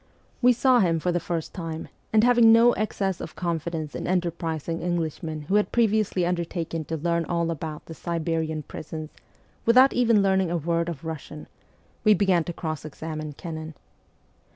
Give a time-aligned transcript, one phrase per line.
[0.41, 4.81] We saw him for the first time, and having no excess of confidence in enterprising
[4.81, 9.11] Englishmen who had previously undertaken to learn all ahout the Siberian prisons
[9.63, 11.45] without even learning a word of Russian,
[12.03, 13.75] we began to cross examine Kennan.